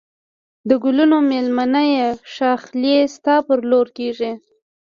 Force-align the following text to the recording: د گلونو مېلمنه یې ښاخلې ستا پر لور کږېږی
د 0.69 0.71
گلونو 0.83 1.17
مېلمنه 1.31 1.81
یې 1.93 2.05
ښاخلې 2.33 2.97
ستا 3.15 3.35
پر 3.47 3.59
لور 3.69 3.87
کږېږی 3.95 4.31